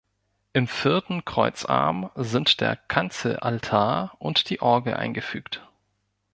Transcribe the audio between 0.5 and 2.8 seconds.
Im vierten Kreuzarm sind der